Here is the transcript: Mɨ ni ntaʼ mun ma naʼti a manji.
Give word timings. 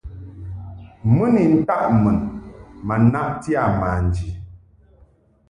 Mɨ 1.15 1.23
ni 1.33 1.43
ntaʼ 1.59 1.83
mun 2.01 2.17
ma 2.87 2.95
naʼti 3.11 3.51
a 3.63 3.65
manji. 3.79 4.29